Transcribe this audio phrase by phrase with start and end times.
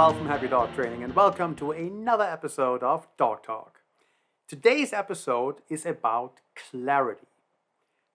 [0.00, 3.82] Ralf from Happy Dog Training, and welcome to another episode of Dog Talk.
[4.48, 6.38] Today's episode is about
[6.70, 7.26] clarity.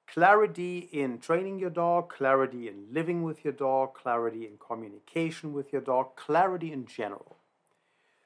[0.08, 5.72] Clarity in training your dog, clarity in living with your dog, clarity in communication with
[5.72, 7.36] your dog, clarity in general.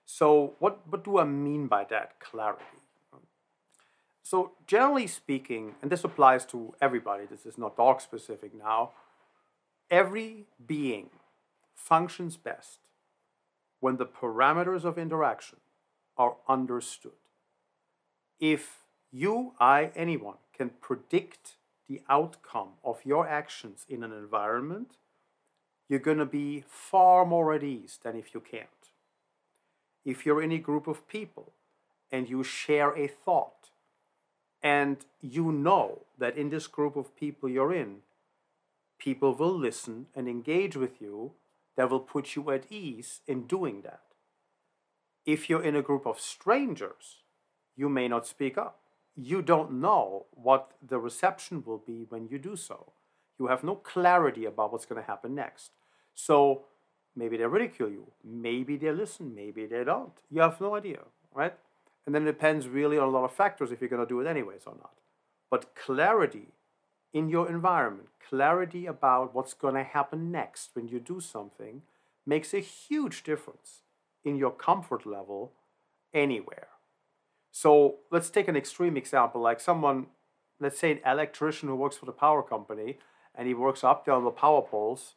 [0.06, 2.64] So, what, what do I mean by that clarity?
[4.24, 8.92] So, generally speaking, and this applies to everybody, this is not dog specific now,
[9.92, 11.10] every being
[11.76, 12.80] functions best
[13.80, 15.60] when the parameters of interaction
[16.18, 17.14] are understood.
[18.40, 18.80] If
[19.12, 21.56] you, I, anyone can predict
[21.88, 24.98] the outcome of your actions in an environment,
[25.88, 28.68] you're going to be far more at ease than if you can't.
[30.06, 31.54] If you're in a group of people
[32.12, 33.60] and you share a thought,
[34.62, 37.98] and you know that in this group of people you're in,
[38.98, 41.32] people will listen and engage with you
[41.80, 44.02] that will put you at ease in doing that.
[45.26, 47.24] If you're in a group of strangers,
[47.78, 48.82] you may not speak up.
[49.16, 52.92] You don't know what the reception will be when you do so.
[53.40, 55.72] You have no clarity about what's going to happen next.
[56.14, 56.66] So
[57.16, 60.18] maybe they ridicule you, maybe they listen, maybe they don't.
[60.30, 61.54] You have no idea, right?
[62.06, 64.20] And then it depends really on a lot of factors if you're going to do
[64.20, 64.96] it anyways or not.
[65.50, 66.50] But clarity
[67.14, 71.82] in your environment, clarity about what's going to happen next when you do something
[72.26, 73.82] makes a huge difference
[74.24, 75.54] in your comfort level
[76.14, 76.68] anywhere.
[77.52, 80.08] So let's take an extreme example like someone,
[80.60, 83.00] let's say an electrician who works for the power company
[83.34, 85.16] and he works up there on the power poles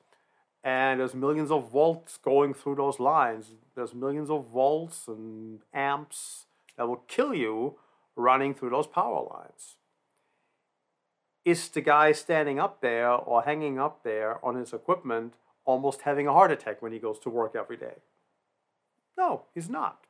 [0.64, 3.54] and there's millions of volts going through those lines.
[3.74, 6.46] There's millions of volts and amps
[6.76, 7.78] that will kill you
[8.16, 9.76] running through those power lines
[11.44, 16.26] is the guy standing up there or hanging up there on his equipment almost having
[16.26, 17.96] a heart attack when he goes to work every day?
[19.16, 20.06] No, he's not.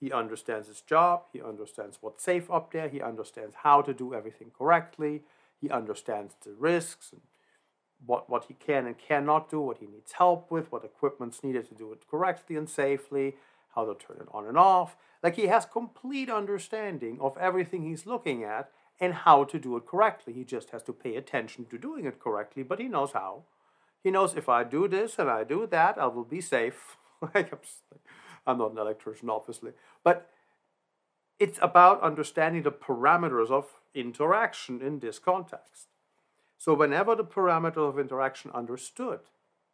[0.00, 4.14] He understands his job, he understands what's safe up there, he understands how to do
[4.14, 5.22] everything correctly,
[5.60, 7.20] he understands the risks and
[8.06, 11.68] what, what he can and cannot do, what he needs help with, what equipment's needed
[11.68, 13.36] to do it correctly and safely,
[13.74, 14.96] how to turn it on and off.
[15.22, 19.86] Like he has complete understanding of everything he's looking at and how to do it
[19.86, 20.32] correctly.
[20.32, 23.44] He just has to pay attention to doing it correctly, but he knows how.
[24.02, 26.96] He knows if I do this and I do that, I will be safe.
[28.46, 29.72] I'm not an electrician, obviously,
[30.04, 30.30] but
[31.38, 35.88] it's about understanding the parameters of interaction in this context.
[36.58, 39.20] So, whenever the parameter of interaction understood,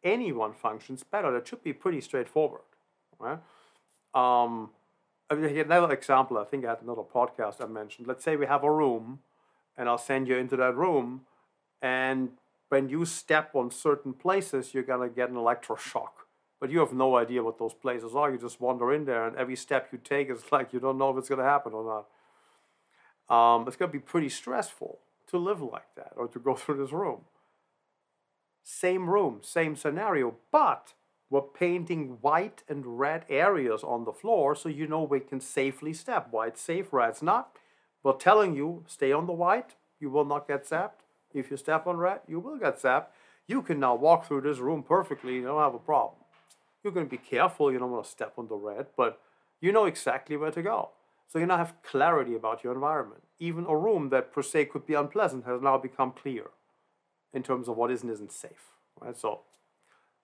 [0.03, 1.31] anyone functions better.
[1.31, 2.61] That should be pretty straightforward.
[3.19, 3.39] Right?
[4.13, 4.71] Um,
[5.29, 8.07] I mean, another example, I think I had another podcast I mentioned.
[8.07, 9.19] Let's say we have a room,
[9.77, 11.21] and I'll send you into that room,
[11.81, 12.29] and
[12.69, 16.11] when you step on certain places, you're gonna get an electroshock.
[16.59, 18.31] But you have no idea what those places are.
[18.31, 21.11] You just wander in there, and every step you take is like you don't know
[21.11, 22.05] if it's gonna happen or
[23.29, 23.35] not.
[23.35, 26.93] Um, it's gonna be pretty stressful to live like that or to go through this
[26.93, 27.21] room.
[28.63, 30.93] Same room, same scenario, but
[31.29, 35.93] we're painting white and red areas on the floor so you know we can safely
[35.93, 36.31] step.
[36.31, 37.51] White safe, red's not.
[38.03, 41.03] We're telling you, stay on the white, you will not get zapped.
[41.33, 43.07] If you step on red, you will get zapped.
[43.47, 46.21] You can now walk through this room perfectly, you don't have a problem.
[46.83, 49.19] You're going to be careful, you don't want to step on the red, but
[49.59, 50.91] you know exactly where to go.
[51.27, 53.23] So you now have clarity about your environment.
[53.39, 56.51] Even a room that per se could be unpleasant has now become clear
[57.33, 58.71] in terms of what is and isn't safe.
[59.01, 59.17] Right?
[59.17, 59.41] So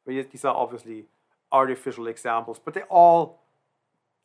[0.06, 1.06] these are obviously
[1.52, 3.40] artificial examples, but they all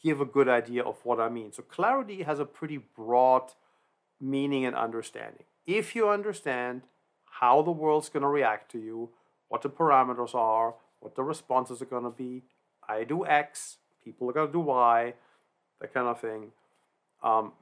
[0.03, 1.53] give a good idea of what I mean.
[1.53, 3.53] So clarity has a pretty broad
[4.21, 5.44] meaning and understanding.
[5.67, 6.83] If you understand
[7.41, 9.11] how the world's going to react to you,
[9.49, 12.43] what the parameters are, what the responses are going to be,
[12.88, 15.15] I do X, people are going to do Y,
[15.81, 16.53] that kind of thing,
[17.22, 17.53] um,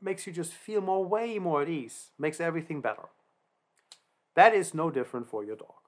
[0.00, 3.08] makes you just feel more, way more at ease, makes everything better.
[4.34, 5.81] That is no different for your dog.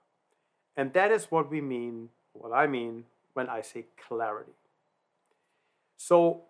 [0.77, 4.53] And that is what we mean, what I mean when I say clarity.
[5.97, 6.43] So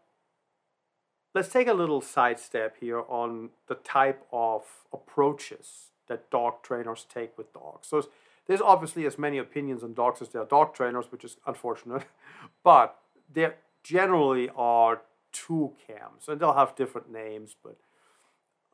[1.35, 4.63] let's take a little sidestep here on the type of
[4.93, 7.87] approaches that dog trainers take with dogs.
[7.87, 8.07] So
[8.47, 12.05] there's obviously as many opinions on dogs as there are dog trainers, which is unfortunate,
[12.65, 12.99] but
[13.33, 17.77] there generally are two camps, and they'll have different names, but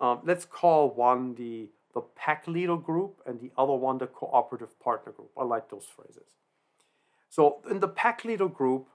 [0.00, 4.78] um, let's call one the the pack leader group and the other one the cooperative
[4.80, 5.30] partner group.
[5.36, 6.36] I like those phrases.
[7.28, 8.88] So in the pack leader group,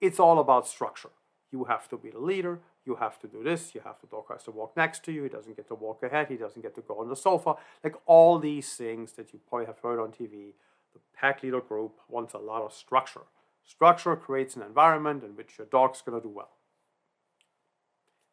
[0.00, 1.10] it's all about structure.
[1.50, 2.60] You have to be the leader.
[2.86, 3.74] You have to do this.
[3.74, 5.24] You have to dog has to walk next to you.
[5.24, 6.28] He doesn't get to walk ahead.
[6.28, 7.56] He doesn't get to go on the sofa.
[7.84, 10.52] Like all these things that you probably have heard on TV.
[10.92, 13.22] The pack leader group wants a lot of structure.
[13.64, 16.50] Structure creates an environment in which your dog's going to do well.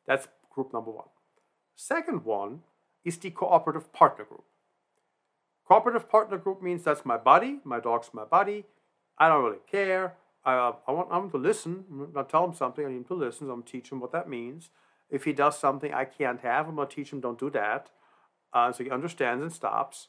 [0.08, 1.08] That's group number one.
[1.76, 2.62] Second one
[3.08, 4.44] is the cooperative partner group.
[5.66, 8.66] Cooperative partner group means that's my buddy, my dog's my buddy.
[9.18, 10.14] I don't really care.
[10.46, 12.10] I, I want him to listen.
[12.16, 13.48] I tell him something, I need him to listen.
[13.48, 14.70] So I'm teach him what that means.
[15.10, 17.90] If he does something I can't have, I'm gonna teach him don't do that.
[18.54, 20.08] Uh, so he understands and stops.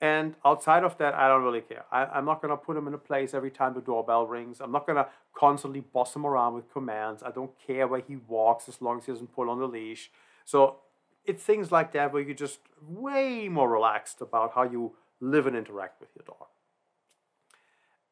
[0.00, 1.84] And outside of that, I don't really care.
[1.90, 4.60] I, am not gonna put him in a place every time the doorbell rings.
[4.60, 7.22] I'm not gonna constantly boss him around with commands.
[7.22, 10.10] I don't care where he walks as long as he doesn't pull on the leash.
[10.44, 10.76] So
[11.24, 15.56] it's things like that where you're just way more relaxed about how you live and
[15.56, 16.48] interact with your dog.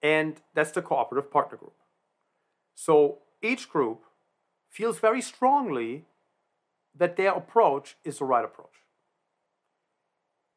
[0.03, 1.75] And that's the cooperative partner group.
[2.75, 4.03] So each group
[4.69, 6.05] feels very strongly
[6.97, 8.83] that their approach is the right approach.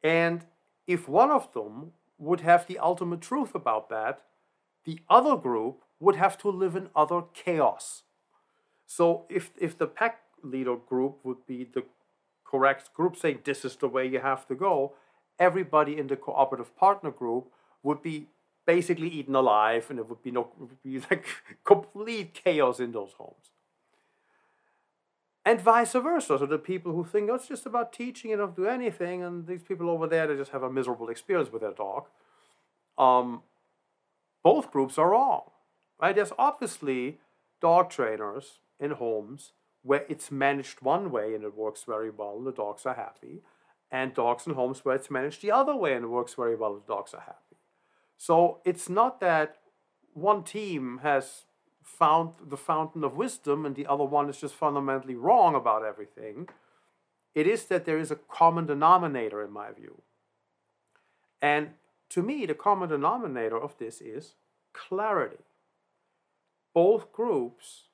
[0.02, 0.46] And
[0.86, 4.22] if one of them would have the ultimate truth about that,
[4.84, 8.02] the other group would have to live in other chaos.
[8.86, 11.84] So if, if the pack leader group would be the
[12.50, 14.92] correct group saying this is the way you have to go,
[15.38, 17.52] everybody in the cooperative partner group
[17.82, 18.28] would be
[18.66, 21.26] basically eaten alive and it would be no would be like
[21.64, 23.50] complete chaos in those homes.
[25.44, 28.56] And vice versa so the people who think oh, it's just about teaching and don't
[28.56, 31.72] do anything and these people over there they just have a miserable experience with their
[31.72, 32.06] dog
[32.98, 33.42] um,
[34.42, 35.42] both groups are wrong
[36.00, 36.14] right?
[36.14, 37.18] There's obviously
[37.60, 39.52] dog trainers in homes
[39.86, 43.42] where it's managed one way and it works very well the dogs are happy
[43.90, 46.74] and dogs in homes where it's managed the other way and it works very well
[46.74, 47.56] the dogs are happy
[48.16, 49.56] so it's not that
[50.12, 51.44] one team has
[51.86, 56.48] found the fountain of wisdom and the other one is just fundamentally wrong about everything.
[57.34, 60.02] It is that there is a common denominator, in my view.
[61.40, 61.70] And
[62.10, 64.34] to me, the common denominator of this is
[64.72, 65.44] clarity.
[66.74, 67.84] Both groups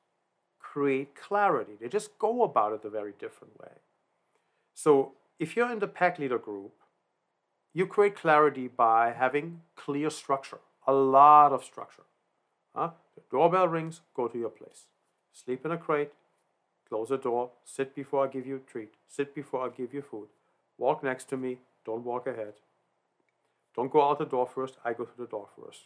[0.72, 3.72] create clarity, they just go about it a very different way.
[4.72, 6.72] So if you're in the pack leader group,
[7.74, 12.04] you create clarity by having clear structure, a lot of structure.
[12.74, 12.90] Huh?
[13.14, 14.86] The doorbell rings, go to your place.
[15.32, 16.12] Sleep in a crate,
[16.88, 20.00] close the door, sit before I give you a treat, sit before I give you
[20.00, 20.28] food.
[20.78, 22.54] Walk next to me, don't walk ahead.
[23.76, 25.82] Don't go out the door first, I go through the door first.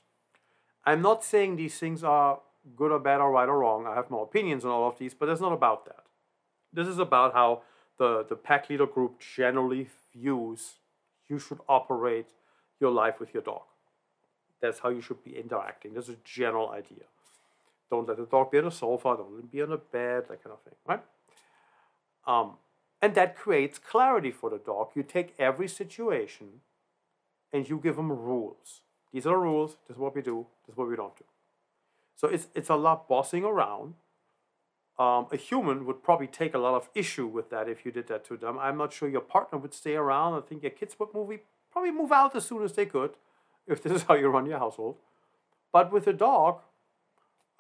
[0.85, 2.39] I'm not saying these things are
[2.75, 3.87] good or bad or right or wrong.
[3.87, 6.05] I have my opinions on all of these, but it's not about that.
[6.73, 7.63] This is about how
[7.99, 10.75] the, the pack leader group generally views
[11.29, 12.29] you should operate
[12.81, 13.63] your life with your dog.
[14.61, 15.95] That's how you should be interacting.
[15.95, 17.05] That's a general idea.
[17.91, 20.25] Don't let the dog be on the sofa, don't let him be on the bed,
[20.29, 21.03] that kind of thing, right?
[22.27, 22.55] Um,
[23.01, 24.89] and that creates clarity for the dog.
[24.95, 26.61] You take every situation
[27.53, 28.81] and you give them rules.
[29.13, 31.25] These are the rules, this is what we do, this is what we don't do.
[32.17, 33.95] So it's, it's a lot bossing around.
[34.99, 38.09] Um, a human would probably take a lot of issue with that if you did
[38.09, 38.59] that to them.
[38.59, 40.35] I'm not sure your partner would stay around.
[40.35, 41.39] I think your kids would move,
[41.71, 43.11] probably move out as soon as they could
[43.67, 44.97] if this is how you run your household.
[45.73, 46.61] But with a dog,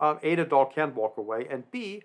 [0.00, 2.03] um, A, the dog can't walk away, and B,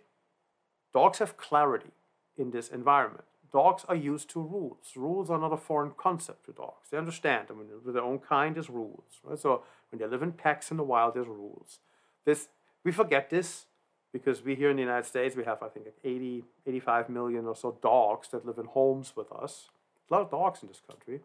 [0.93, 1.91] dogs have clarity
[2.37, 3.23] in this environment.
[3.51, 4.91] Dogs are used to rules.
[4.95, 6.89] Rules are not a foreign concept to dogs.
[6.89, 7.47] They understand.
[7.49, 9.19] I mean, with their own kind, there's rules.
[9.23, 9.37] Right?
[9.37, 11.79] So when they live in packs in the wild, there's rules.
[12.25, 12.47] This
[12.83, 13.65] we forget this
[14.11, 17.55] because we here in the United States we have I think 80, 85 million or
[17.55, 19.69] so dogs that live in homes with us.
[20.09, 21.21] A lot of dogs in this country,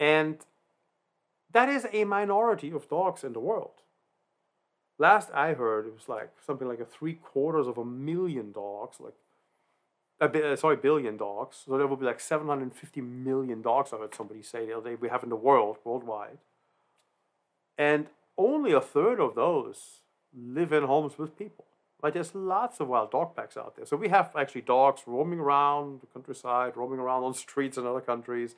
[0.00, 0.38] and
[1.52, 3.82] that is a minority of dogs in the world.
[4.98, 8.98] Last I heard, it was like something like a three quarters of a million dogs,
[8.98, 9.14] like
[10.20, 11.62] a uh, sorry, billion dogs.
[11.64, 14.96] So there will be like 750 million dogs, I heard somebody say the other day,
[15.00, 16.38] we have in the world, worldwide.
[17.76, 20.00] And only a third of those
[20.34, 21.66] live in homes with people.
[22.02, 23.84] Like there's lots of wild dog packs out there.
[23.84, 28.00] So we have actually dogs roaming around the countryside, roaming around on streets in other
[28.00, 28.54] countries.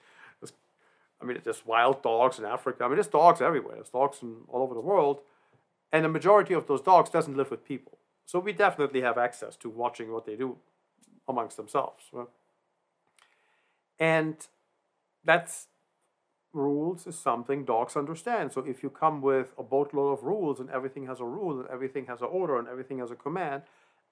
[1.22, 2.84] I mean, there's wild dogs in Africa.
[2.84, 3.74] I mean, there's dogs everywhere.
[3.74, 5.20] There's dogs in, all over the world.
[5.92, 7.98] And the majority of those dogs doesn't live with people.
[8.24, 10.56] So we definitely have access to watching what they do
[11.28, 12.04] amongst themselves.
[12.12, 12.28] Right?
[13.98, 14.36] And
[15.24, 15.66] that's
[16.52, 18.52] rules is something dogs understand.
[18.52, 21.68] So if you come with a boatload of rules and everything has a rule and
[21.68, 23.62] everything has an order and everything has a command,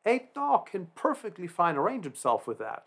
[0.07, 2.85] a dog can perfectly fine arrange himself with that.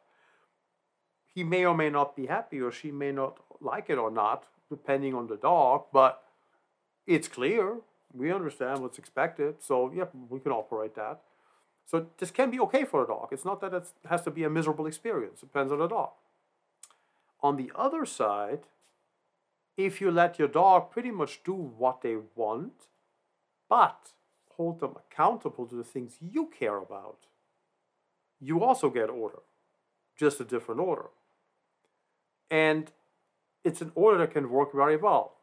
[1.34, 4.46] He may or may not be happy or she may not like it or not,
[4.70, 6.24] depending on the dog, but
[7.06, 7.78] it's clear.
[8.14, 11.22] We understand what's expected, so yeah, we can operate that.
[11.86, 13.30] So this can be okay for a dog.
[13.32, 15.44] It's not that it has to be a miserable experience.
[15.44, 16.12] It depends on the dog.
[17.42, 18.62] On the other side,
[19.78, 22.88] if you let your dog pretty much do what they want,
[23.70, 24.12] but
[24.58, 27.28] hold them accountable to the things you care about,
[28.40, 29.40] you also get order,
[30.18, 31.10] just a different order.
[32.50, 32.92] And
[33.64, 35.38] it's an order that can work very well.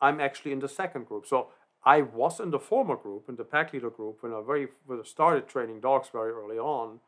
[0.00, 1.26] I'm actually in the second group.
[1.26, 1.48] So
[1.84, 5.00] I was in the former group, in the pack leader group, when I very when
[5.00, 7.00] I started training dogs very early on.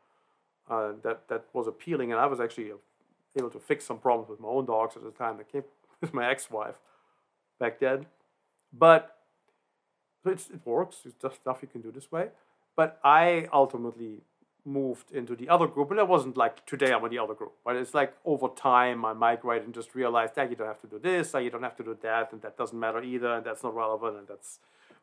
[0.69, 2.73] Uh, that that was appealing, and I was actually
[3.37, 5.63] able to fix some problems with my own dogs at the time that came
[6.01, 6.75] with my ex-wife
[7.59, 8.05] back then.
[8.71, 9.17] But
[10.25, 10.97] it works.
[11.05, 12.29] It's just stuff you can do this way.
[12.75, 14.21] But I ultimately
[14.65, 17.53] moved into the other group, and it wasn't like today I'm in the other group,
[17.63, 20.87] but it's like over time I migrated and just realized that you don't have to
[20.87, 23.45] do this, or you don't have to do that, and that doesn't matter either, and
[23.45, 24.59] that's not relevant, and that's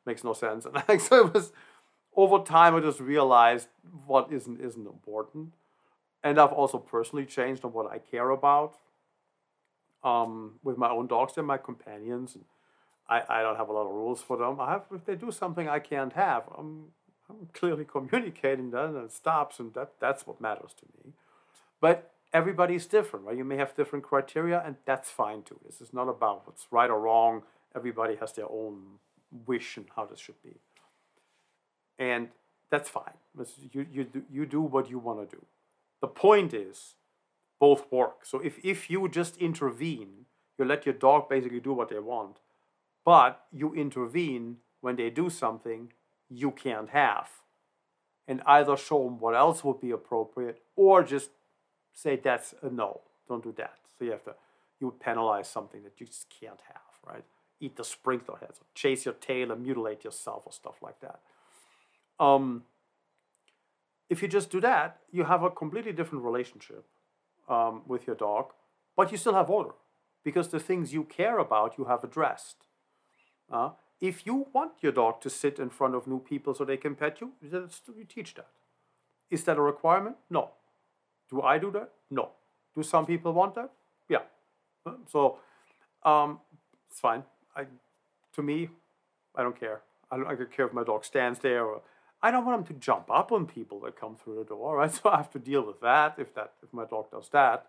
[0.06, 0.66] makes no sense.
[0.72, 1.52] And like, so it was
[2.14, 3.68] over time I just realized
[4.06, 5.54] what isn't isn't important,
[6.22, 8.76] and I've also personally changed on what I care about.
[10.04, 12.36] Um, with my own dogs, they're my companions.
[13.08, 14.60] I, I don't have a lot of rules for them.
[14.60, 16.92] I have if they do something I can't have, I'm
[17.28, 21.12] I'm clearly communicating that and it stops, and that, that's what matters to me.
[21.80, 23.36] But everybody's different, right?
[23.36, 25.58] You may have different criteria, and that's fine too.
[25.64, 27.42] This is not about what's right or wrong.
[27.74, 28.98] Everybody has their own
[29.46, 30.56] wish and how this should be.
[31.98, 32.28] And
[32.70, 33.14] that's fine.
[33.72, 35.44] You, you, you do what you want to do.
[36.00, 36.94] The point is,
[37.64, 38.16] both work.
[38.30, 40.12] So if, if you just intervene,
[40.56, 42.36] you let your dog basically do what they want,
[43.10, 44.44] but you intervene
[44.84, 45.80] when they do something
[46.42, 47.28] you can't have.
[48.28, 51.30] And either show them what else would be appropriate or just
[52.02, 52.90] say that's a no,
[53.28, 53.76] don't do that.
[53.94, 54.34] So you have to,
[54.78, 57.24] you would penalize something that you just can't have, right?
[57.60, 61.20] Eat the sprinkler heads, or chase your tail and mutilate yourself or stuff like that.
[62.18, 62.64] Um,
[64.10, 66.84] if you just do that, you have a completely different relationship
[67.48, 68.52] um, with your dog,
[68.96, 69.72] but you still have order
[70.24, 72.56] because the things you care about you have addressed.
[73.50, 73.70] Uh,
[74.00, 76.94] if you want your dog to sit in front of new people so they can
[76.94, 78.48] pet you, you teach that.
[79.30, 80.16] Is that a requirement?
[80.30, 80.50] No.
[81.30, 81.90] Do I do that?
[82.10, 82.30] No.
[82.74, 83.70] Do some people want that?
[84.08, 84.22] Yeah.
[85.10, 85.38] So
[86.02, 86.40] um,
[86.90, 87.24] it's fine.
[87.56, 87.66] I,
[88.34, 88.68] to me,
[89.34, 89.80] I don't care.
[90.10, 91.82] I don't, I don't care if my dog stands there or
[92.24, 94.90] I don't want him to jump up on people that come through the door, right?
[95.02, 97.66] So I have to deal with that if that if my dog does that.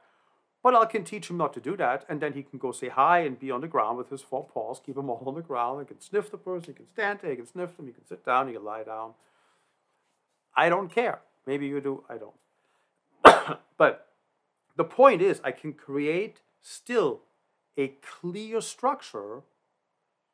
[0.63, 2.87] But I can teach him not to do that, and then he can go say
[2.87, 5.41] hi and be on the ground with his four paws, keep him all on the
[5.41, 5.81] ground.
[5.81, 8.05] He can sniff the person, he can stand there, he can sniff them, he can
[8.05, 9.13] sit down, he can lie down.
[10.55, 11.19] I don't care.
[11.45, 13.59] Maybe you do, I don't.
[13.77, 14.07] but
[14.77, 17.23] the point is, I can create still
[17.77, 19.43] a clear structure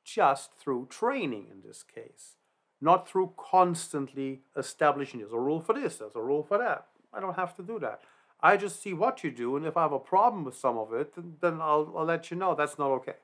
[0.03, 2.37] just through training in this case,
[2.81, 6.87] not through constantly establishing there's a rule for this, there's a rule for that.
[7.13, 8.01] I don't have to do that.
[8.43, 10.91] I just see what you do, and if I have a problem with some of
[10.93, 13.15] it, then, I'll, I'll let you know that's not okay.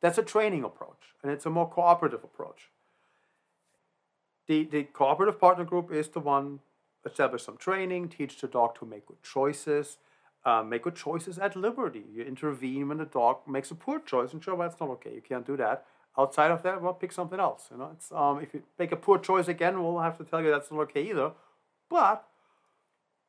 [0.00, 2.70] That's a training approach, and it's a more cooperative approach.
[4.48, 6.60] The, the cooperative partner group is the one
[7.06, 9.98] establish some training, teach the dog to make good choices,
[10.44, 12.04] uh, make good choices at liberty.
[12.12, 15.14] You intervene when the dog makes a poor choice, and sure, well, that's not okay.
[15.14, 15.86] You can't do that.
[16.16, 17.68] Outside of that, well, pick something else.
[17.70, 20.40] You know, it's um, if you make a poor choice again, we'll have to tell
[20.40, 21.32] you that's not okay either.
[21.90, 22.24] But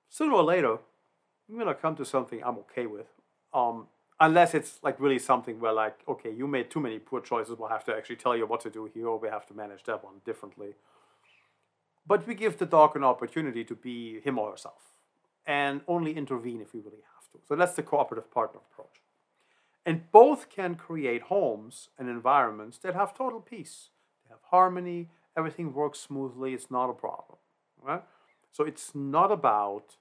[0.09, 0.77] sooner or later,
[1.49, 3.07] I'm gonna come to something I'm okay with.
[3.53, 3.87] Um,
[4.19, 7.69] unless it's like really something where like, okay, you made too many poor choices, we'll
[7.69, 10.03] have to actually tell you what to do here, or we have to manage that
[10.03, 10.75] one differently.
[12.07, 14.93] But we give the dog an opportunity to be him or herself,
[15.47, 17.39] and only intervene if we really have to.
[17.47, 19.01] So that's the cooperative partner approach.
[19.85, 23.89] And both can create homes and environments that have total peace.
[24.23, 27.37] They have harmony, everything works smoothly, it's not a problem.
[27.81, 28.03] Right?
[28.51, 29.97] So it's not about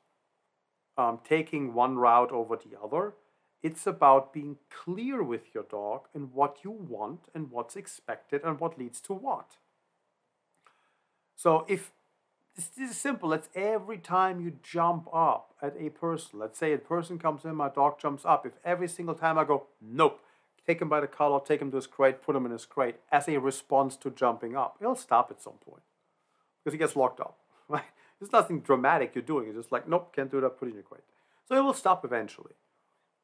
[0.97, 3.15] um, taking one route over the other.
[3.63, 8.61] It's about being clear with your dog and what you want and what's expected and
[8.61, 9.57] what leads to what.
[11.35, 11.93] So if
[12.57, 16.79] this is simple, it's every time you jump up at a person, let's say a
[16.79, 18.47] person comes in, my dog jumps up.
[18.47, 20.21] If every single time I go, nope,
[20.67, 22.97] take him by the collar, take him to his crate, put him in his crate
[23.11, 25.83] as a response to jumping up, he'll stop at some point
[26.63, 27.83] because he gets locked up, right?
[28.21, 29.49] There's nothing dramatic you're doing.
[29.49, 31.03] It's just like, nope, can't do that, put in your crate.
[31.49, 32.53] So it will stop eventually.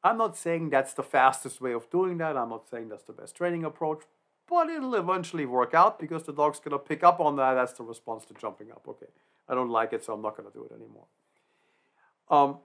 [0.03, 2.35] I'm not saying that's the fastest way of doing that.
[2.35, 4.03] I'm not saying that's the best training approach,
[4.51, 7.53] but it'll eventually work out because the dog's going to pick up on that.
[7.53, 8.85] That's the response to jumping up.
[8.85, 9.07] Okay,
[9.47, 11.05] I don't like it, so I'm not going to do it anymore.
[12.29, 12.57] Um,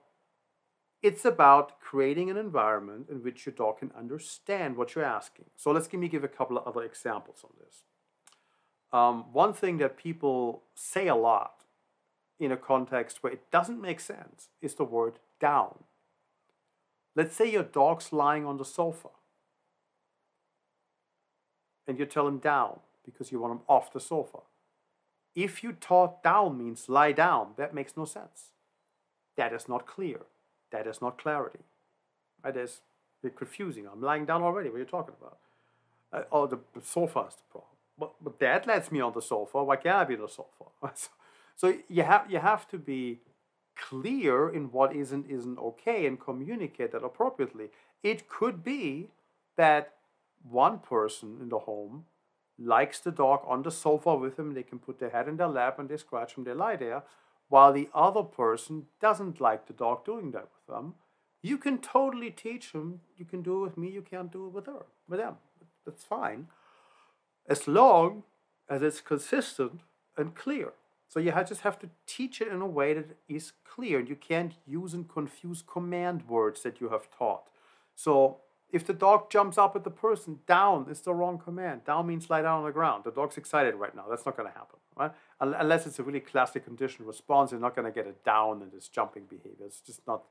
[1.00, 5.45] it's about creating an environment in which your dog can understand what you're asking.
[5.57, 7.83] So let's give me give a couple of other examples on this.
[8.93, 11.62] Um, one thing that people say a lot
[12.40, 15.85] in a context where it doesn't make sense is the word down.
[17.14, 19.11] Let's say your dog's lying on the sofa
[21.87, 24.38] and you tell him down because you want him off the sofa.
[25.35, 28.52] If you taught down means lie down, that makes no sense.
[29.37, 30.21] That is not clear.
[30.73, 31.61] That is not clarity.
[32.43, 32.81] That is
[33.37, 33.87] confusing.
[33.90, 34.71] I'm lying down already.
[34.71, 35.38] What are you talking about?
[36.12, 37.71] Uh, oh, the sofa is the problem.
[37.99, 39.62] But, but that lets me on the sofa.
[39.62, 40.64] Why can't I be on the sofa?
[41.57, 43.21] so you have you have to be
[43.76, 47.69] clear in what isn't isn't okay and communicate that appropriately.
[48.02, 49.09] It could be
[49.57, 49.95] that
[50.43, 52.05] one person in the home
[52.59, 54.55] likes the dog on the sofa with him.
[54.55, 56.45] They can put their head in their lap and they scratch him.
[56.45, 57.02] They lie there,
[57.49, 60.95] while the other person doesn't like the dog doing that with them.
[61.43, 63.00] You can totally teach them.
[63.16, 63.90] You can do it with me.
[63.90, 65.37] You can't do it with her, with them.
[65.85, 66.49] That's fine,
[67.49, 68.25] as long
[68.69, 69.83] as it's consistent
[70.16, 70.73] and clear.
[71.09, 74.00] So you just have to teach it in a way that is clear.
[74.00, 77.45] and You can't use and confuse command words that you have taught.
[77.95, 78.38] So
[78.73, 81.85] if the dog jumps up at the person, down is the wrong command.
[81.85, 83.04] Down means lie down on the ground.
[83.04, 84.06] The dog's excited right now.
[84.11, 85.12] That's not going to happen, right?
[85.40, 88.70] Unless it's a really classic conditioned response, you're not going to get it down in
[88.70, 89.66] this jumping behavior.
[89.66, 90.25] It's just not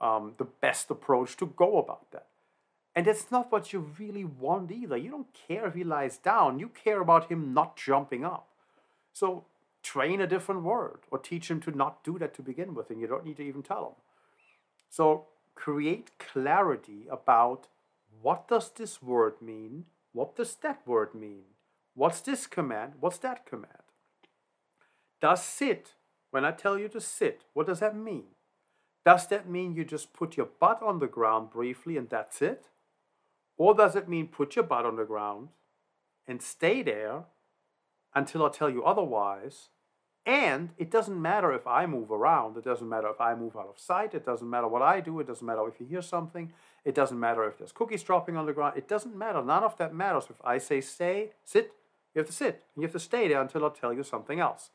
[0.00, 2.26] um, the best approach to go about that.
[2.94, 4.96] And that's not what you really want either.
[4.96, 6.58] You don't care if he lies down.
[6.58, 8.48] You care about him not jumping up.
[9.12, 9.44] So
[9.82, 13.00] train a different word or teach him to not do that to begin with, and
[13.00, 13.94] you don't need to even tell him.
[14.88, 17.66] So create clarity about
[18.22, 19.86] what does this word mean?
[20.12, 21.42] What does that word mean?
[21.94, 22.92] What's this command?
[23.00, 23.72] What's that command?
[25.20, 25.94] Does sit,
[26.30, 28.26] when I tell you to sit, what does that mean?
[29.04, 32.66] Does that mean you just put your butt on the ground briefly and that's it?
[33.56, 35.48] Or does it mean put your butt on the ground
[36.26, 37.24] and stay there
[38.14, 39.68] until I tell you otherwise
[40.26, 42.56] and it doesn't matter if I move around.
[42.56, 44.12] It doesn't matter if I move out of sight.
[44.12, 45.20] It doesn't matter what I do.
[45.20, 46.52] It doesn't matter if you hear something.
[46.84, 48.76] It doesn't matter if there's cookies dropping on the ground.
[48.76, 49.40] It doesn't matter.
[49.40, 50.24] None of that matters.
[50.28, 51.72] If I say stay, sit,
[52.12, 52.64] you have to sit.
[52.74, 54.70] You have to stay there until I tell you something else.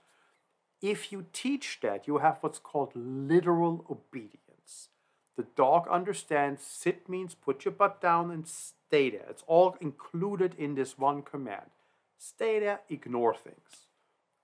[0.82, 4.88] If you teach that, you have what's called literal obedience.
[5.36, 9.28] The dog understands sit means put your butt down and stay there.
[9.30, 11.72] It's all included in this one command.
[12.18, 13.88] Stay there, ignore things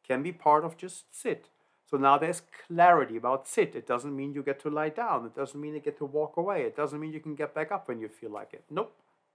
[0.07, 1.49] can be part of just sit.
[1.89, 3.75] So now there's clarity about sit.
[3.75, 5.25] It doesn't mean you get to lie down.
[5.25, 6.63] It doesn't mean you get to walk away.
[6.63, 8.63] It doesn't mean you can get back up when you feel like it.
[8.69, 8.93] Nope.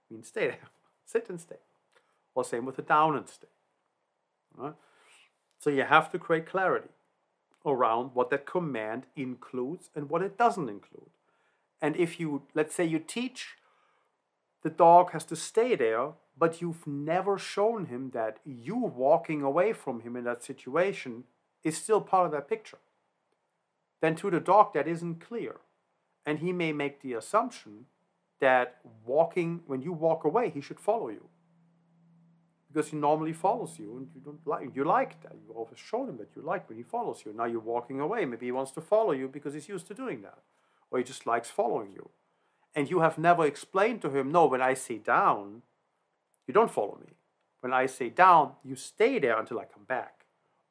[0.09, 0.69] It means stay there.
[1.05, 1.57] sit and stay.
[2.35, 3.47] Or same with the down and stay.
[4.55, 4.73] Right?
[5.59, 6.89] So you have to create clarity
[7.65, 11.09] around what that command includes and what it doesn't include.
[11.81, 13.55] And if you, let's say you teach
[14.63, 19.73] the dog has to stay there but you've never shown him that you walking away
[19.73, 21.25] from him in that situation
[21.63, 22.79] is still part of that picture.
[24.01, 25.57] Then to the dog, that isn't clear.
[26.25, 27.85] And he may make the assumption
[28.39, 31.29] that walking, when you walk away, he should follow you.
[32.71, 35.33] Because he normally follows you and you don't like you like that.
[35.39, 37.31] You've always shown him that you like when he follows you.
[37.31, 38.25] Now you're walking away.
[38.25, 40.39] Maybe he wants to follow you because he's used to doing that.
[40.89, 42.09] Or he just likes following you.
[42.75, 45.61] And you have never explained to him, no, when I sit down,
[46.47, 47.13] you don't follow me.
[47.61, 50.25] When I say down, you stay there until I come back.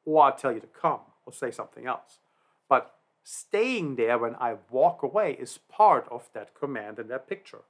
[0.05, 2.19] Or I tell you to come or say something else.
[2.69, 7.61] But staying there when I walk away is part of that command and that picture.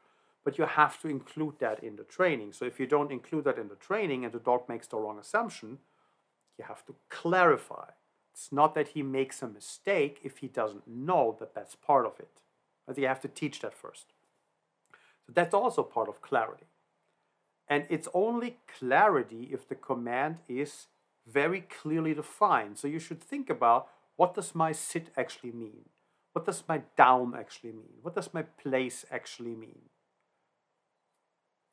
[0.44, 2.54] But you have to include that in the training.
[2.54, 5.20] So if you don't include that in the training and the dog makes the wrong
[5.20, 5.78] assumption,
[6.58, 7.92] you have to clarify.
[8.34, 12.20] It's not that he makes a mistake if he doesn't know that that's part of
[12.20, 12.42] it.
[12.86, 14.08] But you have to teach that first.
[15.26, 16.66] So that's also part of clarity.
[17.68, 20.88] And it's only clarity if the command is
[21.26, 22.78] very clearly defined.
[22.78, 25.86] So you should think about what does my sit actually mean?
[26.34, 27.94] What does my down actually mean?
[28.02, 29.90] What does my place actually mean?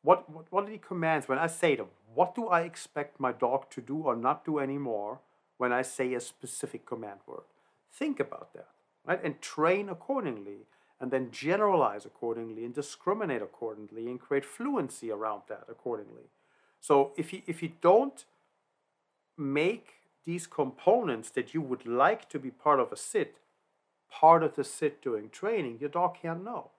[0.03, 1.89] What, what, what are the commands when I say them?
[2.15, 5.21] What do I expect my dog to do or not do anymore
[5.59, 7.45] when I say a specific command word?
[7.93, 8.69] Think about that,
[9.05, 9.21] right?
[9.23, 10.67] And train accordingly
[11.01, 16.31] and then generalize accordingly and discriminate accordingly and create fluency around that accordingly.
[16.81, 18.25] So if you, if you don't
[19.37, 19.95] make
[20.27, 23.39] these components that you would like to be part of a sit
[24.11, 26.71] part of the sit doing training, your dog can't know.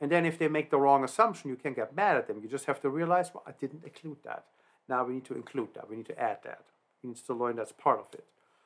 [0.00, 2.40] And then if they make the wrong assumption, you can't get mad at them.
[2.42, 4.46] You just have to realize, well, I didn't include that.
[4.88, 5.88] Now we need to include that.
[5.88, 6.62] We need to add that.
[7.00, 8.24] He needs to learn that's part of it.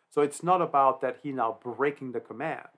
[0.09, 2.69] So it's not about that he now breaking the command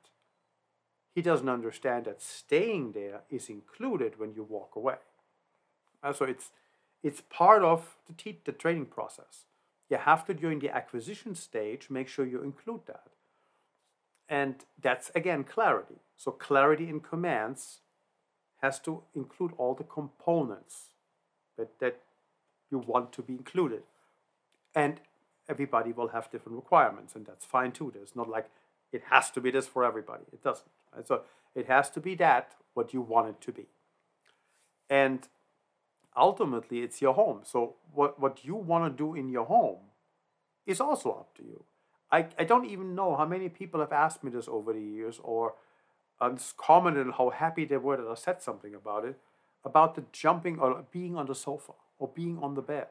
[1.18, 4.98] he doesn't understand that staying there is included when you walk away.
[6.00, 6.50] Uh, so it's
[7.02, 9.46] it's part of the, te- the training process.
[9.90, 13.09] You have to during the acquisition stage make sure you include that.
[14.28, 15.98] And that's again clarity.
[16.16, 17.81] So clarity in commands
[18.62, 20.90] has to include all the components
[21.57, 21.96] that, that
[22.70, 23.83] you want to be included.
[24.72, 25.00] And
[25.48, 27.90] everybody will have different requirements, and that's fine too.
[27.92, 28.50] There's not like
[28.92, 30.26] it has to be this for everybody.
[30.33, 30.70] It doesn't.
[30.94, 31.07] Right?
[31.07, 31.22] So
[31.55, 33.66] it has to be that what you want it to be.
[34.88, 35.27] And
[36.16, 37.40] ultimately, it's your home.
[37.44, 39.79] So what, what you want to do in your home
[40.66, 41.64] is also up to you.
[42.11, 45.20] I, I don't even know how many people have asked me this over the years
[45.22, 45.55] or
[46.20, 49.18] um, commented on how happy they were that I said something about it,
[49.64, 52.87] about the jumping or being on the sofa or being on the bed.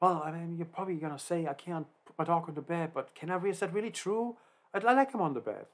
[0.00, 2.62] Well, I mean, you're probably going to say, I can't put my dog on the
[2.62, 4.36] bed, but can I, is that really true?
[4.72, 5.66] I, I like him on the bed.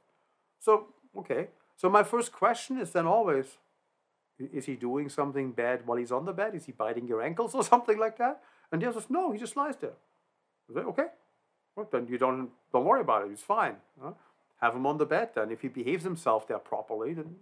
[0.60, 0.86] So,
[1.18, 1.48] okay.
[1.76, 3.58] So my first question is then always,
[4.38, 6.54] is he doing something bad while he's on the bed?
[6.54, 8.42] Is he biting your ankles or something like that?
[8.70, 9.96] And the answer is no, he just lies there.
[10.70, 11.06] I say, okay,
[11.76, 13.30] well, then you don't don't worry about it.
[13.30, 13.76] He's fine.
[14.60, 15.30] Have him on the bed.
[15.34, 17.36] Then if he behaves himself there properly, then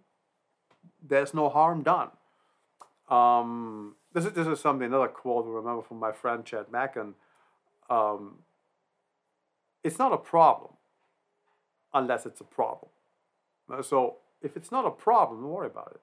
[1.07, 2.11] there's no harm done.
[3.09, 7.15] Um, this is this is something another quote I remember from my friend Chad Mackin.
[7.91, 8.39] Um,
[9.85, 10.73] it's not a problem
[11.93, 12.91] unless it's a problem.
[13.73, 16.01] Uh, so if it's not a problem, don't worry about it.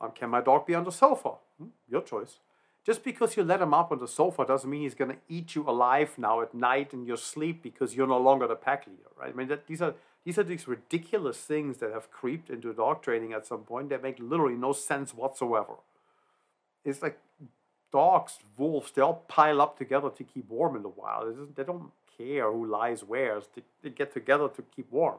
[0.00, 1.32] Um, can my dog be on the sofa?
[1.58, 2.38] Hmm, your choice.
[2.84, 5.54] Just because you let him up on the sofa doesn't mean he's going to eat
[5.54, 9.10] you alive now at night in your sleep because you're no longer the pack leader,
[9.18, 9.32] right?
[9.32, 13.02] I mean, that, these are these are these ridiculous things that have creeped into dog
[13.02, 15.74] training at some point that make literally no sense whatsoever.
[16.84, 17.18] It's like
[17.92, 21.56] dogs, wolves, they all pile up together to keep warm in the wild.
[21.56, 23.40] They don't care who lies where.
[23.54, 25.18] They, they get together to keep warm.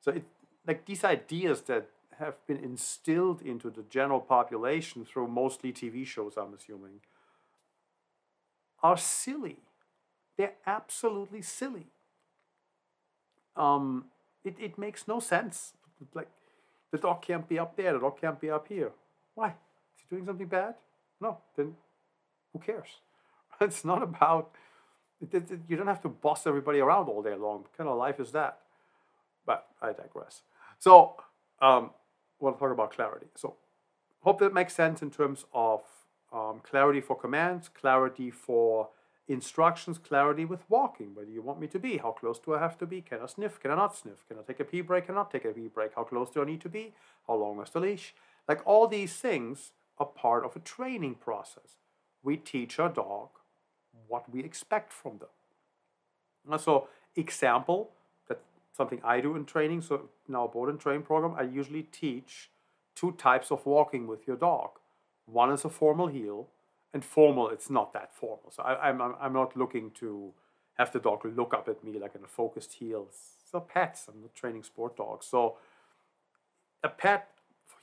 [0.00, 0.24] So it
[0.70, 1.88] like these ideas that
[2.20, 7.00] have been instilled into the general population through mostly TV shows, I'm assuming,
[8.80, 9.56] are silly.
[10.36, 11.86] They're absolutely silly.
[13.56, 14.04] Um,
[14.44, 15.72] it, it makes no sense.
[16.14, 16.28] Like,
[16.92, 18.92] the dog can't be up there, the dog can't be up here.
[19.34, 19.48] Why?
[19.48, 20.76] Is he doing something bad?
[21.20, 21.74] No, then
[22.52, 23.00] who cares?
[23.60, 24.52] It's not about,
[25.20, 27.62] it, it, you don't have to boss everybody around all day long.
[27.62, 28.60] What kind of life is that?
[29.44, 30.42] But I digress.
[30.80, 31.16] So,
[31.60, 31.90] um,
[32.40, 33.26] we'll talk about clarity.
[33.36, 33.54] So,
[34.22, 35.82] hope that makes sense in terms of
[36.32, 38.88] um, clarity for commands, clarity for
[39.28, 41.14] instructions, clarity with walking.
[41.14, 41.98] Where do you want me to be?
[41.98, 43.02] How close do I have to be?
[43.02, 43.60] Can I sniff?
[43.60, 44.26] Can I not sniff?
[44.26, 45.06] Can I take a pee break?
[45.06, 45.92] Can I not take a pee break?
[45.94, 46.94] How close do I need to be?
[47.26, 48.14] How long is the leash?
[48.48, 51.76] Like all these things are part of a training process.
[52.22, 53.28] We teach our dog
[54.08, 56.58] what we expect from them.
[56.58, 57.90] So, example,
[58.80, 59.82] something I do in training.
[59.82, 62.50] So our board and train program, I usually teach
[62.94, 64.70] two types of walking with your dog.
[65.26, 66.48] One is a formal heel,
[66.94, 68.48] and formal it's not that formal.
[68.50, 70.32] So I, am I'm, I'm not looking to
[70.78, 73.08] have the dog look up at me like in a focused heel.
[73.50, 74.06] So pets.
[74.08, 75.26] I'm not training sport dogs.
[75.26, 75.40] So
[76.82, 77.28] a pet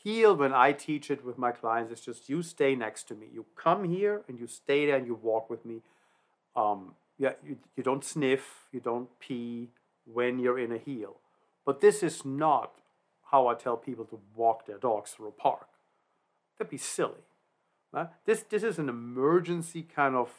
[0.03, 3.27] heel when I teach it with my clients is just you stay next to me.
[3.31, 5.77] You come here and you stay there and you walk with me.
[6.55, 9.69] Um, yeah, you, you don't sniff, you don't pee,
[10.11, 11.17] when you're in a heel.
[11.65, 12.73] But this is not
[13.31, 15.67] how I tell people to walk their dogs through a park.
[16.57, 17.25] That'd be silly.
[17.91, 18.07] Right?
[18.25, 20.31] This, this is an emergency kind of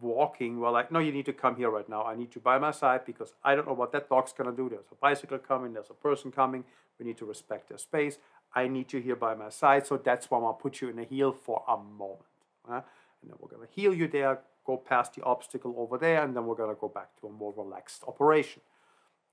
[0.00, 2.04] walking where like, no, you need to come here right now.
[2.04, 4.68] I need you by my side because I don't know what that dog's gonna do.
[4.68, 6.64] There's a bicycle coming, there's a person coming.
[6.98, 8.18] We need to respect their space.
[8.54, 10.98] I need you here by my side, so that's why I'm gonna put you in
[10.98, 12.22] a heel for a moment.
[12.66, 12.82] Right?
[13.22, 16.46] And then we're gonna heel you there, go past the obstacle over there, and then
[16.46, 18.62] we're gonna go back to a more relaxed operation.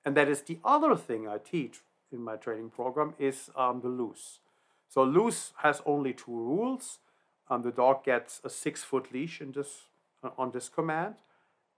[0.06, 3.88] And that is the other thing I teach in my training program is um, the
[3.88, 4.40] loose.
[4.90, 7.00] So loose has only two rules.
[7.50, 9.84] Um, the dog gets a six foot leash in this,
[10.24, 11.16] uh, on this command.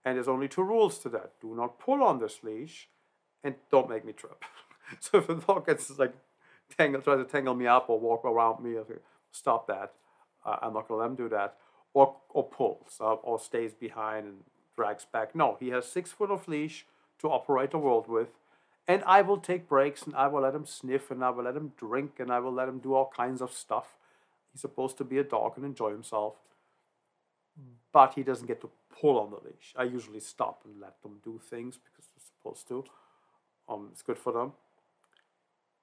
[0.04, 1.32] And there's only two rules to that.
[1.40, 2.88] Do not pull on this leash
[3.42, 4.44] and don't make me trip.
[5.00, 6.14] so if the dog gets like
[6.76, 8.76] tangle, tries to tangle me up or walk around me,
[9.30, 9.94] stop that.
[10.44, 11.56] Uh, I'm not going to let him do that.
[11.94, 14.36] Or, or pulls uh, or stays behind and
[14.76, 15.34] drags back.
[15.34, 16.86] No, he has six foot of leash
[17.20, 18.28] to operate the world with.
[18.88, 21.56] And I will take breaks and I will let him sniff and I will let
[21.56, 23.96] him drink and I will let him do all kinds of stuff.
[24.52, 26.34] He's supposed to be a dog and enjoy himself.
[27.92, 29.74] But he doesn't get to pull on the leash.
[29.76, 32.84] I usually stop and let them do things because they're supposed to.
[33.68, 34.52] Um, it's good for them.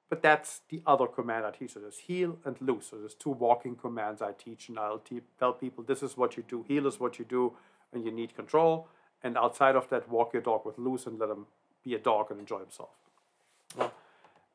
[0.10, 1.74] But that's the other command I teach.
[1.74, 2.88] So there's heel and loose.
[2.92, 6.38] So there's two walking commands I teach, and I'll te- tell people this is what
[6.38, 6.64] you do.
[6.68, 7.54] Heel is what you do
[7.92, 8.88] and you need control,
[9.24, 11.46] and outside of that, walk your dog with loose and let him
[11.84, 12.90] be a dog and enjoy himself.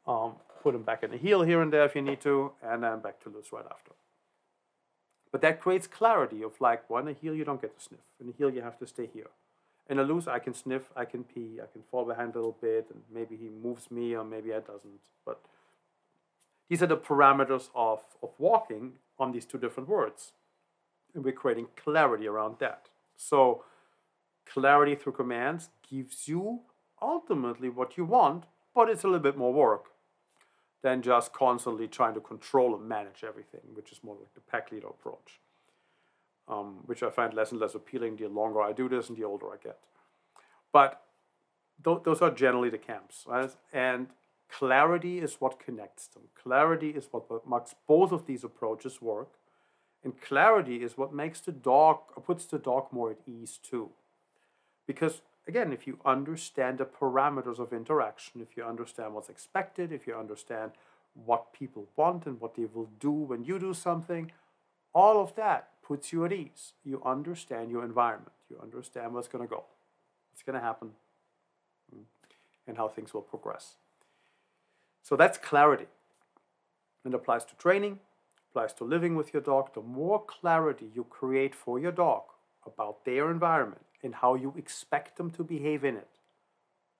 [0.06, 2.82] Um, put him back in the heel here and there if you need to, and
[2.82, 3.92] then back to loose right after.
[5.30, 8.00] But that creates clarity of like, well, a heel you don't get to sniff.
[8.20, 9.28] In a heel you have to stay here.
[9.90, 12.56] In a loose, I can sniff, I can pee, I can fall behind a little
[12.60, 15.00] bit, and maybe he moves me or maybe I doesn't.
[15.24, 15.40] But
[16.68, 20.32] these are the parameters of, of walking on these two different words.
[21.14, 22.88] And we're creating clarity around that.
[23.16, 23.64] So
[24.52, 26.60] clarity through commands gives you
[27.00, 29.86] ultimately what you want, but it's a little bit more work
[30.82, 34.70] than just constantly trying to control and manage everything, which is more like the pack
[34.70, 35.40] leader approach,
[36.46, 39.24] um, which I find less and less appealing the longer I do this and the
[39.24, 39.78] older I get.
[40.72, 41.02] But
[41.84, 43.50] th- those are generally the camps, right?
[43.72, 44.08] And
[44.48, 46.22] clarity is what connects them.
[46.40, 49.32] Clarity is what makes both of these approaches work.
[50.04, 53.90] And clarity is what makes the dog, puts the dog more at ease too.
[54.88, 60.06] Because again, if you understand the parameters of interaction, if you understand what's expected, if
[60.06, 60.72] you understand
[61.26, 64.32] what people want and what they will do when you do something,
[64.94, 66.72] all of that puts you at ease.
[66.84, 69.64] You understand your environment, you understand what's going to go,
[70.32, 70.92] what's going to happen,
[71.92, 72.02] hmm,
[72.66, 73.74] and how things will progress.
[75.02, 75.86] So that's clarity.
[77.04, 77.98] It applies to training,
[78.50, 79.74] applies to living with your dog.
[79.74, 82.22] The more clarity you create for your dog
[82.68, 86.08] about their environment, and how you expect them to behave in it,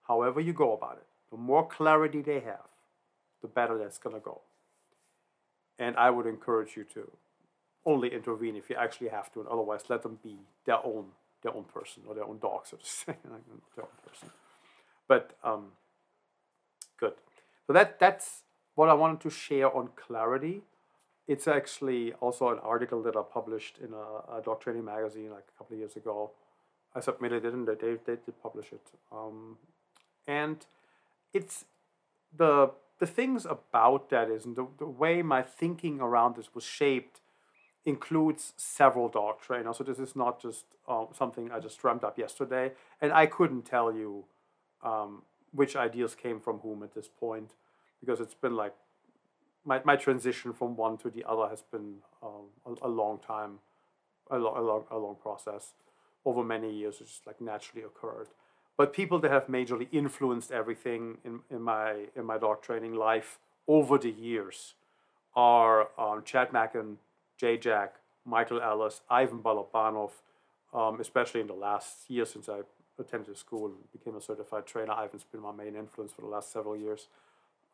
[0.06, 1.06] however you go about it.
[1.30, 2.68] The more clarity they have,
[3.42, 4.40] the better that's going to go.
[5.78, 7.10] And I would encourage you to
[7.86, 11.06] only intervene if you actually have to, and otherwise let them be their own
[11.42, 13.32] their own person or their own dog, so to say, their
[13.84, 14.30] own person.
[15.06, 15.66] But um,
[16.98, 17.14] good.
[17.66, 18.42] So that that's
[18.74, 20.62] what I wanted to share on clarity.
[21.28, 25.44] It's actually also an article that I published in a, a dog training magazine like
[25.54, 26.32] a couple of years ago
[26.94, 28.86] I submitted it and they, they, did publish it.
[29.12, 29.58] Um,
[30.26, 30.66] and
[31.32, 31.64] it's
[32.36, 36.64] the the things about that is and the, the way my thinking around this was
[36.64, 37.20] shaped
[37.84, 39.76] includes several dog trainers.
[39.76, 42.72] So this is not just um, something I just dreamt up yesterday.
[43.00, 44.24] And I couldn't tell you
[44.82, 47.52] um, which ideas came from whom at this point
[48.00, 48.74] because it's been like
[49.64, 53.58] my, my transition from one to the other has been um, a, a, long time,
[54.30, 55.74] a, lo- a, long, a long process
[56.24, 57.00] over many years.
[57.00, 58.28] It just like naturally occurred.
[58.76, 63.38] But people that have majorly influenced everything in, in my in my dog training life
[63.66, 64.74] over the years
[65.34, 66.98] are um, Chad Mackin,
[67.36, 70.10] Jay Jack, Michael Ellis, Ivan Balabanov,
[70.72, 72.60] um, especially in the last year since I
[72.98, 74.92] attended school and became a certified trainer.
[74.92, 77.08] Ivan's been my main influence for the last several years.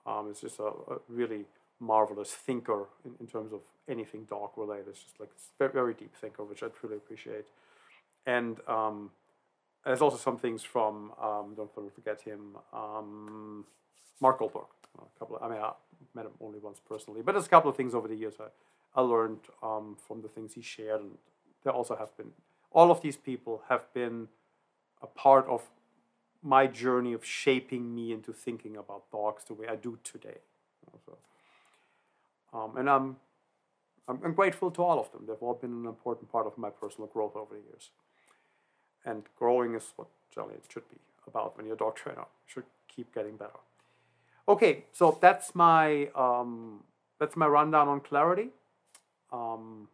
[0.06, 1.46] Um, it's just a, a, really
[1.80, 4.88] marvelous thinker in, in terms of anything dog related.
[4.88, 7.46] It's just like very, very deep thinker, which I truly appreciate
[8.26, 9.10] and um,
[9.84, 13.64] there's also some things from um, don't forget him, um,
[14.20, 14.64] Mark Goldberg.
[14.98, 15.36] A couple.
[15.36, 15.72] Of, I mean, I
[16.14, 18.46] met him only once personally, but there's a couple of things over the years I,
[18.98, 21.18] I learned um, from the things he shared, and
[21.64, 22.30] there also have been
[22.70, 24.28] all of these people have been
[25.02, 25.62] a part of
[26.42, 30.38] my journey of shaping me into thinking about dogs the way I do today.
[31.04, 31.18] So,
[32.54, 33.16] um, and I'm,
[34.08, 35.24] I'm, I'm grateful to all of them.
[35.26, 37.90] They've all been an important part of my personal growth over the years.
[39.04, 42.20] And growing is what generally it should be about when you're a dog trainer.
[42.20, 43.60] You should keep getting better.
[44.46, 46.84] Okay, so that's my um,
[47.18, 48.48] that's my rundown on clarity.
[49.32, 49.88] Um,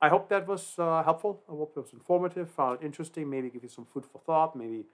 [0.00, 1.42] I hope that was uh, helpful.
[1.48, 4.56] I hope it was informative, found it interesting, maybe give you some food for thought,
[4.56, 4.84] maybe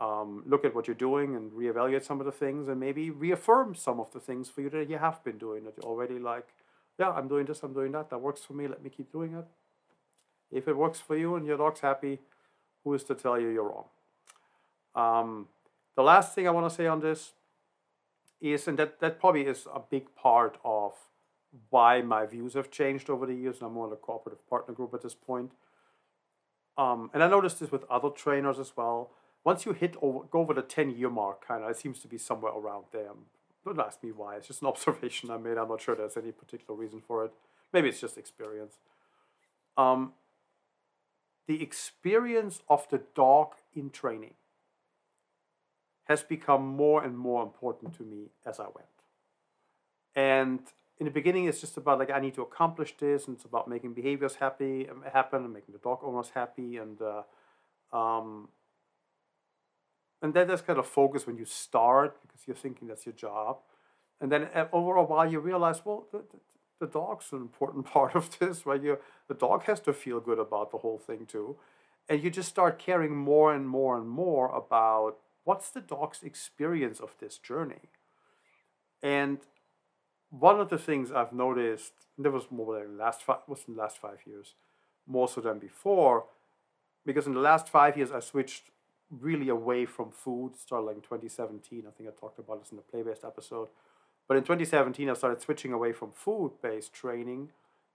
[0.00, 3.74] um, look at what you're doing and reevaluate some of the things, and maybe reaffirm
[3.74, 6.48] some of the things for you that you have been doing that you're already like.
[6.98, 8.10] Yeah, I'm doing this, I'm doing that.
[8.10, 8.66] That works for me.
[8.66, 9.44] Let me keep doing it.
[10.50, 12.18] If it works for you and your dog's happy,
[12.82, 13.84] who is to tell you you're wrong?
[14.94, 15.48] Um,
[15.96, 17.32] the last thing I want to say on this
[18.40, 20.94] is, and that, that probably is a big part of
[21.68, 24.72] why my views have changed over the years, and I'm more in a cooperative partner
[24.74, 25.52] group at this point.
[26.78, 29.10] Um, and I noticed this with other trainers as well.
[29.44, 32.08] Once you hit over, go over the 10 year mark, kind of, it seems to
[32.08, 33.10] be somewhere around there.
[33.64, 34.36] Don't ask me why.
[34.36, 35.58] It's just an observation I made.
[35.58, 37.32] I'm not sure there's any particular reason for it.
[37.72, 38.78] Maybe it's just experience.
[39.76, 40.12] Um,
[41.46, 44.34] the experience of the dog in training
[46.04, 48.88] has become more and more important to me as I went.
[50.14, 50.60] And
[50.98, 53.68] in the beginning, it's just about like I need to accomplish this, and it's about
[53.68, 57.22] making behaviors happy um, happen, and making the dog owners happy, and uh,
[57.96, 58.48] um,
[60.22, 63.58] and then there's kind of focus when you start because you're thinking that's your job,
[64.20, 66.22] and then uh, over a while you realize, well, the,
[66.78, 68.82] the dog's an important part of this, right?
[68.82, 71.56] You, the dog has to feel good about the whole thing too.
[72.08, 76.98] And you just start caring more and more and more about what's the dog's experience
[76.98, 77.90] of this journey.
[79.02, 79.38] And
[80.30, 83.74] one of the things I've noticed, and there was more than last five, was in
[83.74, 84.54] the last five years,
[85.06, 86.24] more so than before,
[87.06, 88.64] because in the last five years I switched
[89.10, 90.56] really away from food.
[90.56, 91.84] Started like in 2017.
[91.86, 93.68] I think I talked about this in the play based episode
[94.30, 97.50] but in 2017, I started switching away from food based training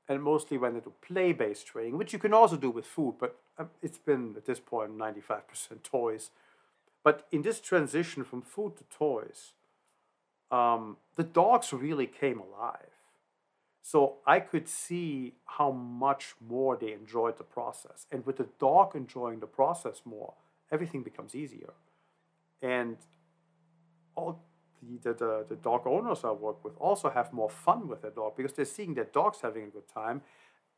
[0.09, 3.69] and mostly went into play-based training, which you can also do with food, but um,
[3.81, 5.39] it's been at this point 95%
[5.81, 6.31] toys.
[7.05, 9.53] But in this transition from food to toys,
[10.51, 12.91] um, the dogs really came alive.
[13.81, 18.07] So I could see how much more they enjoyed the process.
[18.11, 20.33] And with the dog enjoying the process more,
[20.71, 21.73] everything becomes easier.
[22.61, 22.97] And
[24.15, 24.39] all
[25.03, 28.35] the, the, the dog owners I work with also have more fun with their dog
[28.37, 30.21] because they're seeing their dogs having a good time.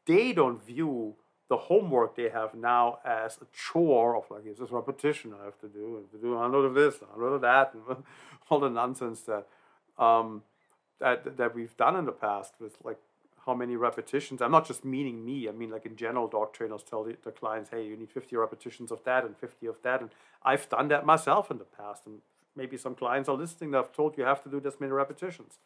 [0.06, 1.16] They don't view
[1.50, 5.60] the homework they have now as a chore of like, it's just repetition I have
[5.60, 8.04] to do, and to do a lot of this, a lot of that, and
[8.50, 9.48] all the nonsense that
[9.98, 10.44] um,
[11.00, 13.00] that that we've done in the past with like
[13.48, 14.42] how many repetitions.
[14.42, 15.50] I'm not just meaning me.
[15.50, 18.36] I mean like in general, dog trainers tell the, the clients, hey, you need 50
[18.36, 20.12] repetitions of that and 50 of that, and
[20.44, 22.06] I've done that myself in the past.
[22.06, 22.20] And
[22.56, 25.60] maybe some clients are listening that have told you have to do this many repetitions.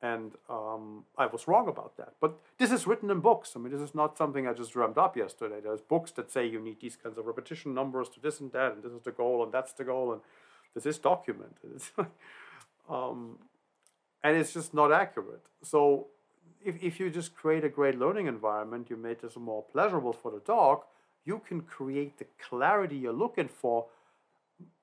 [0.00, 2.14] And um, I was wrong about that.
[2.20, 3.52] But this is written in books.
[3.56, 5.60] I mean, this is not something I just dreamt up yesterday.
[5.62, 8.74] There's books that say you need these kinds of repetition numbers to this and that,
[8.74, 10.20] and this is the goal, and that's the goal, and
[10.74, 11.82] this is documented.
[12.88, 13.38] um,
[14.22, 15.44] and it's just not accurate.
[15.62, 16.08] So
[16.64, 20.30] if, if you just create a great learning environment, you make this more pleasurable for
[20.30, 20.82] the dog,
[21.24, 23.86] you can create the clarity you're looking for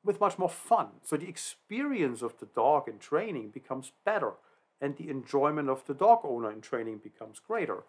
[0.04, 0.88] with much more fun.
[1.04, 4.34] So the experience of the dog in training becomes better
[4.80, 7.84] and the enjoyment of the dog owner in training becomes greater.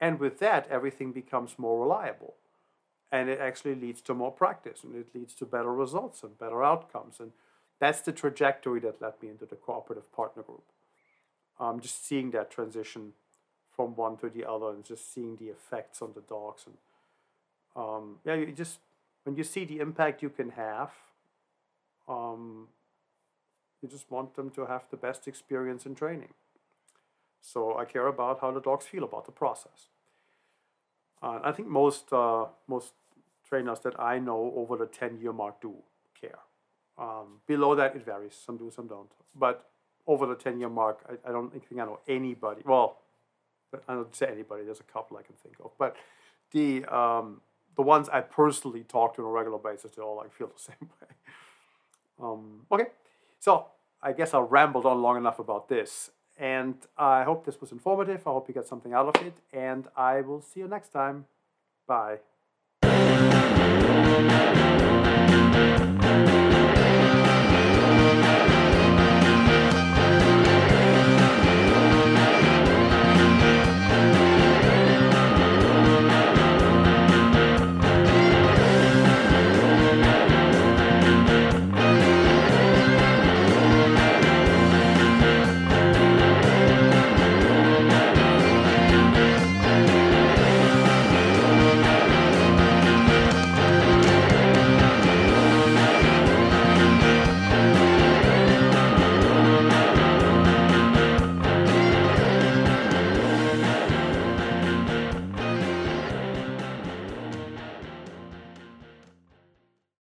[0.00, 2.34] And with that, everything becomes more reliable.
[3.10, 6.62] And it actually leads to more practice and it leads to better results and better
[6.62, 7.18] outcomes.
[7.20, 7.32] And
[7.80, 10.64] that's the trajectory that led me into the cooperative partner group.
[11.60, 13.14] Um, just seeing that transition
[13.74, 16.66] from one to the other and just seeing the effects on the dogs.
[16.66, 16.76] And
[17.74, 18.78] um, yeah, you just,
[19.24, 20.90] when you see the impact you can have,
[22.08, 22.68] um,
[23.82, 26.32] you just want them to have the best experience in training.
[27.40, 29.88] So I care about how the dogs feel about the process.
[31.22, 32.92] Uh, I think most uh, most
[33.48, 35.74] trainers that I know over the ten year mark do
[36.20, 36.38] care.
[36.96, 38.34] Um, below that, it varies.
[38.34, 39.10] Some do, some don't.
[39.34, 39.68] But
[40.08, 42.62] over the 10 year mark, I, I don't think I know anybody.
[42.64, 42.98] Well,
[43.86, 45.70] I don't say anybody, there's a couple I can think of.
[45.78, 45.96] But
[46.50, 47.42] the, um,
[47.76, 50.58] the ones I personally talk to on a regular basis, they all like feel the
[50.60, 51.08] same way.
[52.20, 52.86] Um, okay,
[53.38, 53.66] so
[54.02, 56.10] I guess I rambled on long enough about this.
[56.38, 58.26] And I hope this was informative.
[58.26, 59.34] I hope you got something out of it.
[59.52, 61.26] And I will see you next time.
[61.86, 62.18] Bye.